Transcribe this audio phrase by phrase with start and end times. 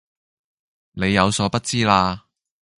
[0.93, 2.25] 你有所不知啦